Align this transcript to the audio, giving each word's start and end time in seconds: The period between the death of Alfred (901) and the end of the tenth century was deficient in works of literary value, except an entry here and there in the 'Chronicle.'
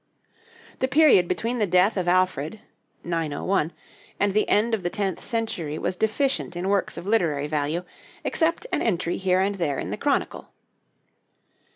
The 0.79 0.87
period 0.87 1.27
between 1.27 1.59
the 1.59 1.67
death 1.67 1.95
of 1.95 2.07
Alfred 2.07 2.59
(901) 3.03 3.71
and 4.19 4.33
the 4.33 4.49
end 4.49 4.73
of 4.73 4.81
the 4.81 4.89
tenth 4.89 5.23
century 5.23 5.77
was 5.77 5.95
deficient 5.95 6.55
in 6.55 6.69
works 6.69 6.97
of 6.97 7.05
literary 7.05 7.45
value, 7.45 7.83
except 8.23 8.65
an 8.71 8.81
entry 8.81 9.17
here 9.17 9.41
and 9.41 9.53
there 9.53 9.77
in 9.77 9.91
the 9.91 9.97
'Chronicle.' 9.97 10.49